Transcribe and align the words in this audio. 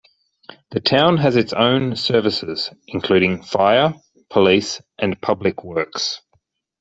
The 0.71 0.79
town 0.79 1.17
has 1.17 1.35
its 1.35 1.53
own 1.53 1.95
services, 1.95 2.71
including 2.87 3.43
fire, 3.43 3.93
police 4.31 4.81
and 4.97 5.21
public 5.21 5.63
works. 5.63 6.21